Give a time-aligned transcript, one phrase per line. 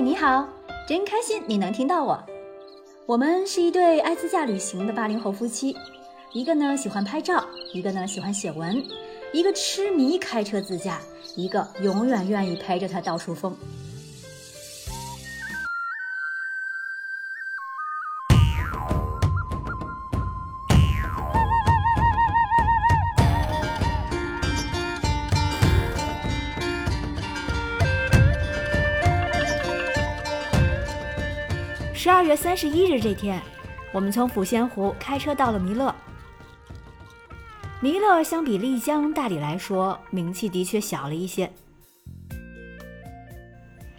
[0.00, 0.48] 你好，
[0.88, 2.18] 真开心你能听到我。
[3.04, 5.76] 我们是一对爱自驾旅行的八零后夫妻，
[6.32, 8.82] 一个呢喜欢拍照，一个呢喜欢写文，
[9.30, 10.98] 一个痴迷开车自驾，
[11.36, 13.54] 一个永远愿意陪着他到处疯。
[32.30, 33.42] 月三十一日这天，
[33.92, 35.92] 我们从抚仙湖开车到了弥勒。
[37.80, 41.50] 弥勒相比丽江、大理来说，名气的确小了一些。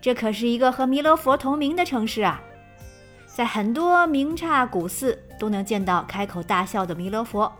[0.00, 2.40] 这可是一个和弥勒佛同名的城市啊，
[3.26, 7.52] 在很多名刹古寺都能见到开口大笑的弥勒佛。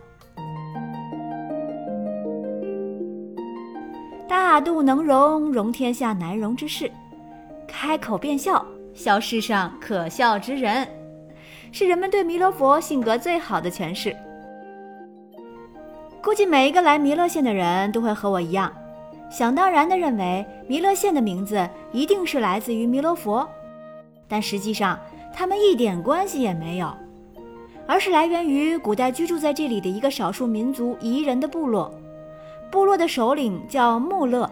[4.25, 6.89] 大度能容，容天下难容之事，
[7.67, 8.65] 开口便笑。
[8.93, 10.87] 笑世上可笑之人，
[11.71, 14.15] 是人们对弥勒佛性格最好的诠释。
[16.21, 18.71] 估计每一个来弥勒县的人都会和我一样，
[19.29, 23.47] 想当然地认为弥勒县的名字一定是来自于弥勒佛，
[24.27, 24.99] 但实际上
[25.33, 26.93] 他们一点关系也没有，
[27.87, 31.91] 而是来源于古代居住在这里的一个少数民族彝人的部落。
[32.69, 34.49] 部落的首领叫穆勒，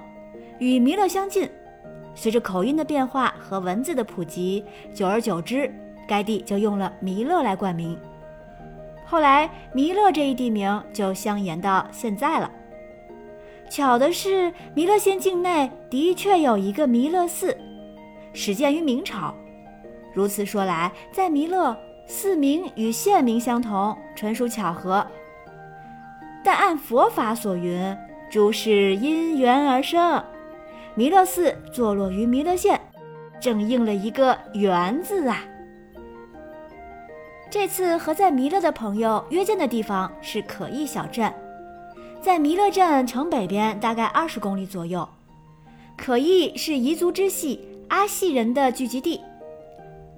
[0.58, 1.50] 与弥勒相近。
[2.20, 5.74] 随着口音的变化和文字的普及，久而久之，
[6.06, 7.98] 该地就用了弥勒来冠名。
[9.06, 12.52] 后来，弥勒这一地名就相沿到现在了。
[13.70, 17.56] 巧的是，弥勒县境内的确有一个弥勒寺，
[18.34, 19.34] 始建于明朝。
[20.14, 21.74] 如此说来，在弥勒，
[22.06, 25.08] 寺名与县名相同，纯属巧合。
[26.44, 27.98] 但按佛法所云，
[28.30, 30.22] 诸事因缘而生。
[31.00, 32.78] 弥勒寺坐落于弥勒县，
[33.40, 35.46] 正应了一个“缘”字啊。
[37.50, 41.34] 这次和在弥勒的朋友约见的地方是可意小镇，
[42.22, 45.08] 在弥勒镇城北边大概二十公里左右。
[45.96, 49.22] 可意是彝族支系阿细人的聚集地，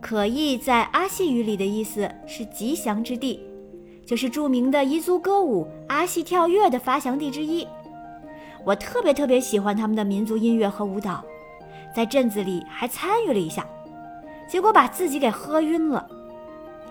[0.01, 3.39] 可意在阿细语里的意思是吉祥之地，
[4.03, 7.67] 就是著名的彝族歌舞阿细跳跃的发祥地之一。
[8.63, 11.23] 我特别特别喜欢他们的民族音乐和舞蹈，
[11.95, 13.65] 在镇子里还参与了一下，
[14.47, 16.07] 结果把自己给喝晕了。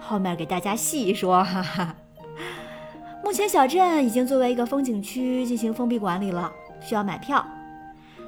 [0.01, 1.95] 后面给大家细说，哈哈。
[3.23, 7.45] 目前小镇已经作为一个风景区进行封闭管理了，需要买票。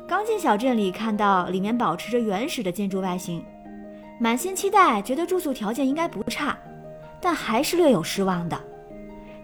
[0.07, 3.45] 刚进小镇里，看到里面保持着原始的建筑外形，
[4.21, 6.57] 满心期待，觉得住宿条件应该不差，
[7.21, 8.61] 但还是略有失望的。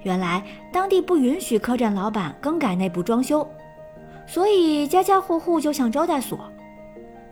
[0.02, 3.48] 原来当地不允许客栈老板更改内部装修。
[4.28, 6.38] 所以家家户户就像招待所，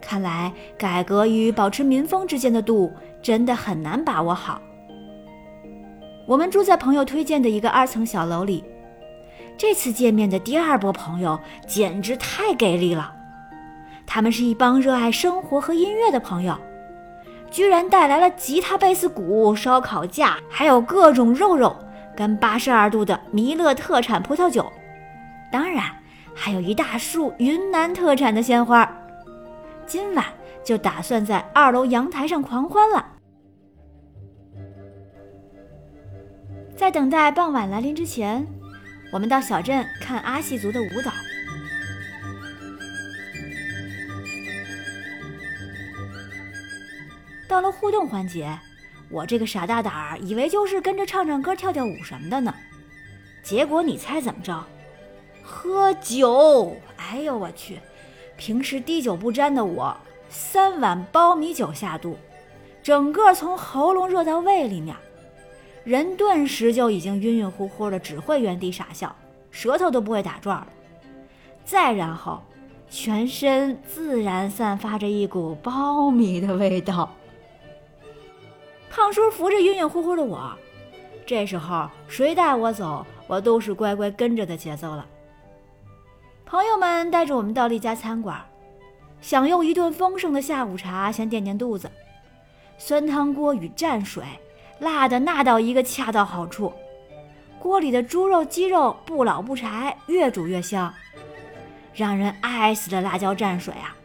[0.01, 2.91] 看来改革与保持民风之间的度
[3.21, 4.59] 真的很难把握好。
[6.27, 8.65] 我们住在朋友推荐的一个二层小楼里，
[9.59, 13.13] 这次见面的第二波朋友简直太给力了，
[14.07, 16.57] 他们是一帮热爱生活和音乐的朋友，
[17.51, 21.77] 居然带来了吉他、贝斯、鼓、烧烤架，还有各种肉肉
[22.17, 24.73] 跟八十二度的弥勒特产葡萄酒，
[25.53, 25.85] 当然。
[26.39, 28.89] 还有一大束云南特产的鲜花，
[29.87, 30.25] 今晚
[30.63, 33.05] 就打算在二楼阳台上狂欢了。
[36.77, 38.47] 在等待傍晚来临之前，
[39.11, 41.11] 我们到小镇看阿细族的舞蹈。
[47.49, 48.57] 到了互动环节，
[49.09, 52.55] 我这个傻大胆儿以为就是跟着唱唱歌、跳跳舞什么的呢，
[53.43, 54.65] 结果你猜怎么着？
[55.47, 57.79] 喝酒，哎呦我去！
[58.37, 59.97] 平时滴酒不沾的我，
[60.29, 62.19] 三碗苞米酒下肚，
[62.83, 64.95] 整个从喉咙热到胃里面，
[65.85, 69.15] 人顿时就已经晕晕乎乎的，只会原地傻笑，
[69.53, 70.67] 舌头都不会打转了。
[71.65, 72.43] 再然后，
[72.91, 77.15] 全身自然散发着一股苞米的味道。
[78.91, 80.53] 胖叔扶着晕晕乎乎的我，
[81.25, 85.07] 这时候谁带我走，我都是乖乖跟着的节奏了。
[86.47, 88.41] 朋友们带着我们到了一家餐馆，
[89.21, 91.91] 享用一顿丰盛的下午茶，先垫垫肚子。
[92.79, 94.23] 酸汤锅与蘸水，
[94.79, 96.73] 辣的那到一个恰到好处。
[97.59, 100.95] 锅里的猪肉、鸡肉不老不柴，越煮越香，
[101.93, 103.97] 让人爱死的辣椒蘸水啊！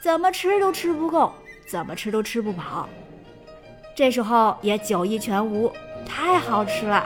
[0.00, 1.32] 怎么吃都吃不够，
[1.68, 2.88] 怎么吃都吃不饱。
[3.96, 5.72] 这时候也酒意全无，
[6.06, 7.04] 太好吃了。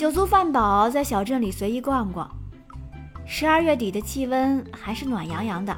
[0.00, 2.26] 酒足饭饱，在小镇里随意逛逛。
[3.26, 5.76] 十二月底的气温还是暖洋洋的。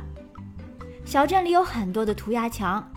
[1.05, 2.89] 小镇里有很多的涂鸦墙，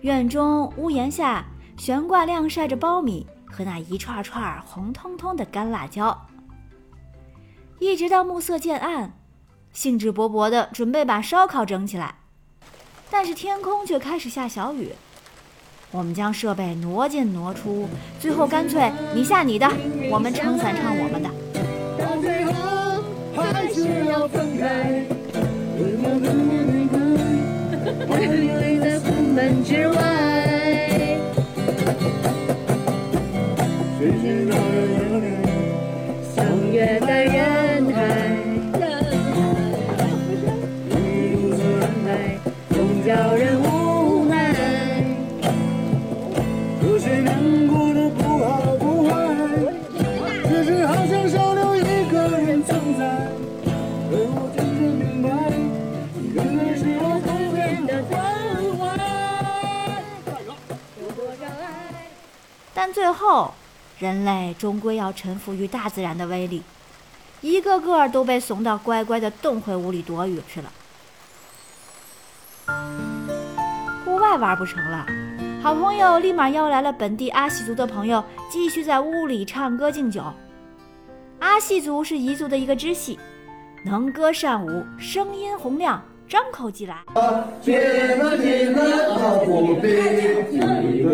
[0.00, 1.44] 院中屋檐下
[1.76, 6.18] 悬挂晾晒着苞米和那一串串红彤彤的干辣椒。
[7.78, 9.12] 一直到暮色渐暗，
[9.74, 12.14] 兴致勃勃地准备把烧烤整起来，
[13.10, 14.94] 但是天空却开始下小雨。
[15.90, 17.88] 我们将设备挪进挪出，
[18.20, 19.66] 最后干脆你下你的，
[20.10, 21.30] 我们撑伞唱我们的。
[21.98, 22.52] 到最后
[23.34, 25.04] 还是要分开，
[28.80, 29.94] 在红门之外。
[33.98, 35.37] 相
[63.98, 66.62] 人类终归要臣服于大自然的威力，
[67.40, 70.72] 一个个都被怂到乖乖的冻回屋里躲雨去了。
[74.04, 75.04] 户外玩不成了，
[75.62, 80.22] 好朋友立马邀来了本地阿细族的朋友，继续在屋里唱歌敬酒。
[81.40, 83.18] 阿细族是彝族的一个支系，
[83.84, 86.00] 能歌善舞，声音洪亮。
[86.28, 86.98] 张口即来。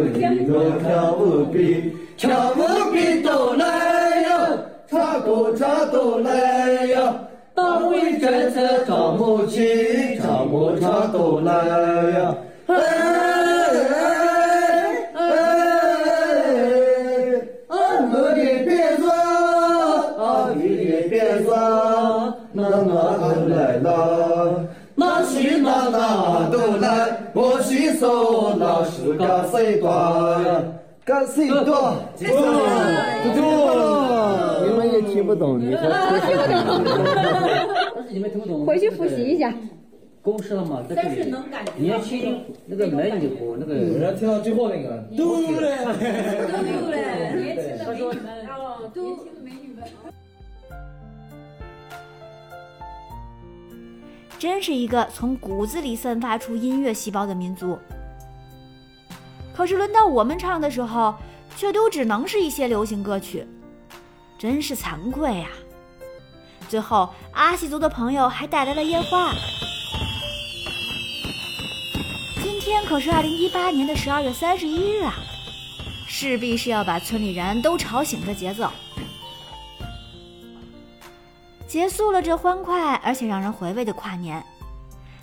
[0.05, 2.59] 一个一个跳舞比，跳舞
[2.93, 4.49] 比都来呀，
[4.89, 7.15] 唱歌唱都来呀，
[7.55, 9.65] 保卫战车赵母亲，
[10.23, 12.35] 赵母唱都来呀。
[12.67, 12.75] 哎
[15.15, 15.23] 哎，
[17.69, 18.35] 阿母的
[18.65, 19.09] 别说，
[20.19, 21.49] 阿姨的别说，
[22.53, 23.89] 那那都来了。
[25.05, 26.89] 那是那那都来，
[27.35, 30.63] 我是说那是个谁多呀？
[31.05, 31.61] 干谁多？
[31.61, 31.65] 不
[33.37, 33.45] 多，
[34.65, 35.93] 你们也听不懂，你说不是？
[37.95, 38.65] 但是你们听不懂。
[38.65, 39.53] 回去复习一下。
[40.23, 40.83] 公式了嘛？
[40.97, 43.75] 但是能感觉年轻那个美女和那个。
[43.75, 45.05] 我要听到最后那个。
[45.15, 47.93] 都嘞，都嘞，年轻的
[49.45, 51.34] 美女们，都
[54.45, 57.79] 真是一个从骨子里散发出音乐细胞的民族。
[59.57, 61.15] 可是轮到我们唱的时候，
[61.57, 63.47] 却都只能是一些流行歌曲，
[64.39, 65.49] 真是惭愧呀！
[66.69, 69.33] 最后，阿西族的朋友还带来了烟花。
[72.43, 75.15] 今天可是二零一八年的十二月三十一日啊，
[76.07, 78.69] 势必是要把村里人都吵醒的节奏。
[81.75, 84.41] 结束了这欢快而且让人回味的跨年，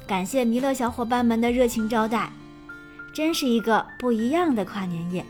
[0.06, 2.30] 感谢弥勒小伙伴们的热情招待，
[3.13, 5.25] 真是一个不一样的跨年夜。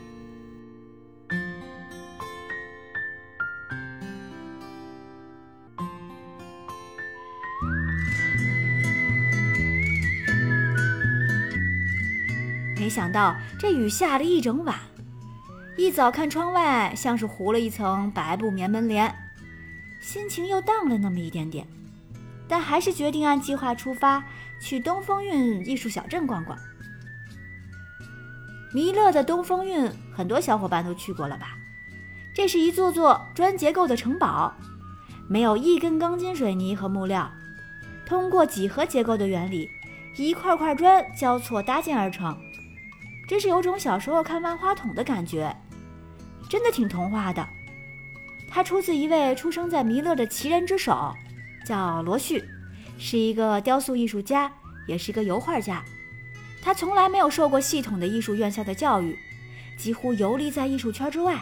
[12.76, 14.76] 没想到这雨下了一整晚，
[15.76, 19.14] 一早看窗外，像是糊了一层白布棉门帘。
[20.02, 21.66] 心情又荡了那么一点点，
[22.48, 24.22] 但还是决定按计划出发，
[24.60, 26.58] 去东风韵艺术小镇逛逛。
[28.74, 31.56] 弥勒的东风韵，很多小伙伴都去过了吧？
[32.34, 34.52] 这是一座座砖结构的城堡，
[35.28, 37.30] 没有一根钢筋水泥和木料，
[38.04, 39.70] 通过几何结构的原理，
[40.16, 42.36] 一块块砖交错搭建而成，
[43.28, 45.54] 真是有种小时候看万花筒的感觉，
[46.48, 47.46] 真的挺童话的。
[48.54, 51.14] 他出自一位出生在弥勒的奇人之手，
[51.64, 52.44] 叫罗旭，
[52.98, 54.52] 是一个雕塑艺术家，
[54.86, 55.82] 也是一个油画家。
[56.60, 59.18] 他从来没有受过系统的艺术院校的教育，
[59.78, 61.40] 几乎游离在艺术圈之外，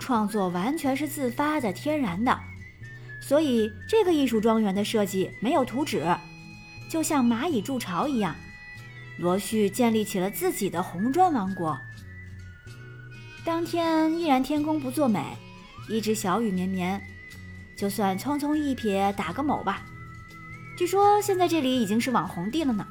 [0.00, 2.34] 创作完全是自发的、天然的。
[3.20, 6.02] 所以这个艺术庄园的设计没有图纸，
[6.88, 8.34] 就像蚂蚁筑巢一样，
[9.18, 11.76] 罗旭建立起了自己的红砖王国。
[13.44, 15.22] 当天依然天公不作美。
[15.88, 17.00] 一直小雨绵绵，
[17.76, 19.82] 就算匆匆一瞥打个卯吧。
[20.76, 22.86] 据说现在这里已经是网红地了呢。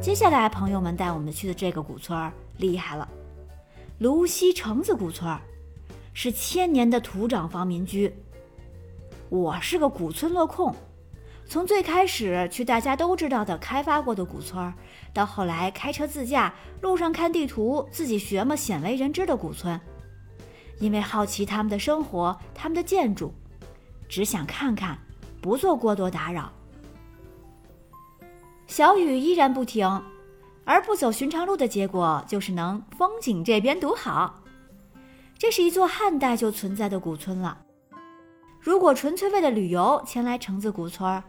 [0.00, 3.08] 接下来朋友们带我们去的这个古村儿厉害了，
[3.98, 5.40] 芦溪城子古村儿，
[6.12, 8.12] 是千年的土长房民居。
[9.28, 10.74] 我是个古村落控，
[11.46, 14.72] 从最开始去大家都知道的开发过的古村，
[15.12, 19.78] 到后来开车自驾，路上看地图，自己学么鲜为人知的古村。
[20.78, 23.32] 因为好奇他们的生活，他们的建筑，
[24.08, 24.98] 只想看看，
[25.42, 26.50] 不做过多打扰。
[28.66, 30.02] 小雨依然不停，
[30.64, 34.42] 而不走寻常路的结果就是能风景这边独好。
[35.36, 37.58] 这是一座汉代就存在的古村了。
[38.58, 41.22] 如果纯粹为了旅游前来橙子古村，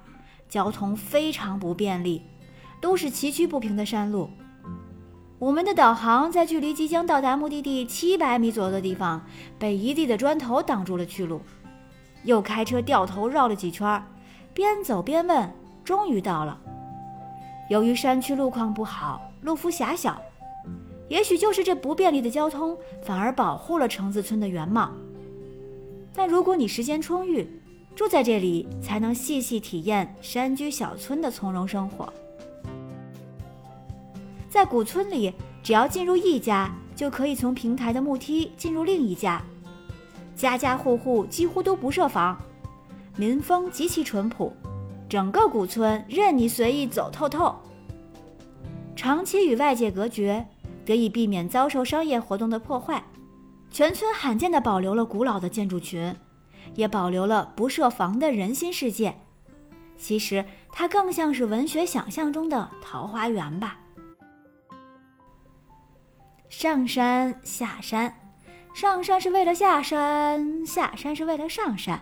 [0.54, 2.22] 交通非常不便利，
[2.80, 4.30] 都是崎岖不平的山路。
[5.40, 9.26] 我们的导航在距离即将到达目的地七百米左右的地方，
[9.58, 11.42] 被一地的砖头挡住了去路。
[12.24, 14.00] 又开车掉头绕了几圈，
[14.54, 15.52] 边走边问，
[15.84, 16.56] 终于到了。
[17.68, 20.22] 由于山区路况不好，路幅狭小，
[21.10, 24.92] 也许就是这不便利的交通，反而保护了橙子村的原貌。
[26.14, 27.60] 但如果你时间充裕，
[27.96, 32.12] 住在这里，才能细细体验山居小村的从容生活。
[34.50, 39.42] 在古村里，只要进入一家，就可以从平台的木梯进入另一家。
[40.36, 42.38] 家家户户几乎都不设防，
[43.16, 44.52] 民风极其淳朴，
[45.08, 47.56] 整个古村任你随意走透透。
[48.96, 50.46] 长期与外界隔绝，
[50.86, 53.04] 得以避免遭受商业活动的破坏，
[53.70, 56.16] 全村罕见地保留了古老的建筑群，
[56.76, 59.16] 也保留了不设防的人心世界。
[59.98, 63.80] 其实，它更像是文学想象中的桃花源吧。
[66.50, 68.14] 上山下山，
[68.74, 72.02] 上山是为了下山，下山是为了上山。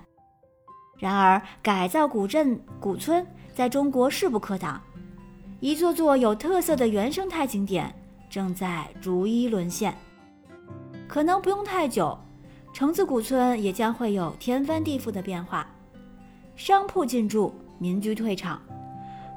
[0.97, 4.81] 然而，改造古镇、古村在中国势不可挡，
[5.59, 7.93] 一座座有特色的原生态景点
[8.29, 9.95] 正在逐一沦陷。
[11.07, 12.17] 可能不用太久，
[12.73, 15.67] 橙子古村也将会有天翻地覆的变化。
[16.55, 18.61] 商铺进驻，民居退场，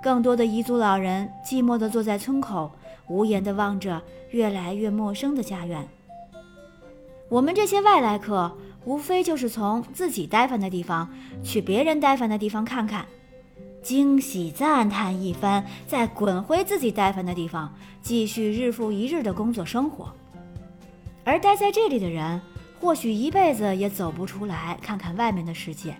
[0.02, 2.70] 更多的彝族老人寂寞地坐在村口。
[3.06, 4.00] 无言地望着
[4.30, 5.86] 越来越陌生的家园。
[7.28, 8.50] 我们这些外来客，
[8.86, 11.06] 无非就是从自己呆烦的地方
[11.42, 13.04] 去别人呆烦的地方看看，
[13.82, 20.10] 惊喜赞叹一番，再滚回自己呆烦的地方，继续日复一日的工作生活。
[21.24, 22.40] 而待在这里的人，
[22.84, 25.96] 或许一辈子也走不出来，看看外面的世界。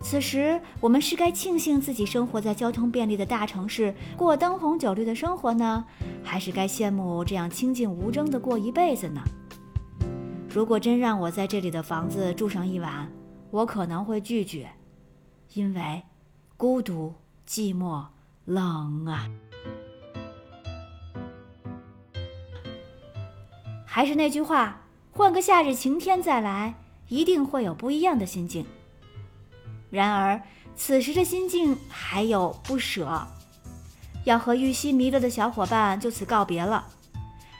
[0.00, 5.84] 此时，我们是该庆幸自己生活在交通便利的大城市，过灯红酒绿的生活呢，
[6.24, 9.22] 还是该羡慕这样清静无争的过一辈子呢？
[10.48, 13.08] 如果真让我在这里的房子住上一晚，
[13.52, 14.68] 我可能会拒绝，
[15.52, 16.02] 因为
[16.56, 17.14] 孤独、
[17.48, 18.04] 寂寞、
[18.44, 19.30] 冷啊。
[23.86, 24.80] 还是那句话，
[25.16, 26.74] 换个夏日晴天再来，
[27.08, 28.66] 一定会有不一样的心境。
[29.88, 30.42] 然而，
[30.74, 33.28] 此时的心境还有不舍，
[34.24, 36.88] 要和玉溪迷了的小伙伴就此告别了。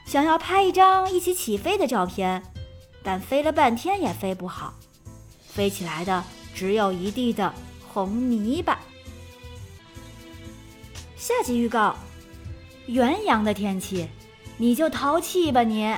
[0.05, 2.43] 想要拍一张一起起飞的照片，
[3.01, 4.73] 但飞了半天也飞不好，
[5.47, 7.53] 飞起来的只有一地的
[7.87, 8.77] 红泥巴。
[11.15, 11.95] 下集预告：
[12.87, 14.09] 元阳的天气，
[14.57, 15.95] 你就淘气吧你。